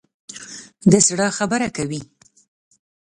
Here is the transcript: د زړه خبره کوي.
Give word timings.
د 0.91 0.93
زړه 1.07 1.27
خبره 1.37 1.67
کوي. 1.77 2.01